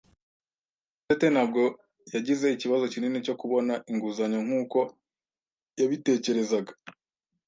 Murekatete 0.89 1.27
ntabwo 1.33 1.61
yagize 2.15 2.45
ikibazo 2.51 2.83
kinini 2.93 3.17
cyo 3.25 3.35
kubona 3.41 3.73
inguzanyo 3.91 4.39
nkuko 4.45 4.79
yabitekerezaga. 5.79 6.73